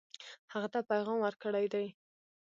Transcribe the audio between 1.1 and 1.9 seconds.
ورکړی دی.